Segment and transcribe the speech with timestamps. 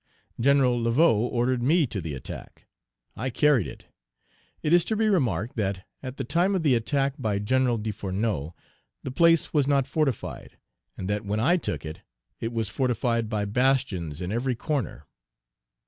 [0.39, 2.65] General Laveaux ordered me to the attack;
[3.15, 3.85] I carried it.
[4.63, 7.65] It is to be remarked that, at the time of the attack by Gen.
[7.83, 8.55] Desfourneaux,
[9.03, 10.57] the place was not fortified,
[10.97, 12.01] and that when I took it,
[12.39, 15.05] it was fortified by bastions in every corner.